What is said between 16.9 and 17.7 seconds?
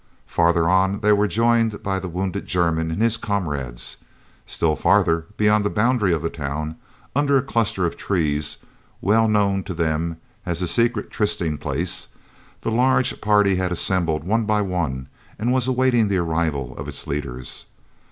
leaders.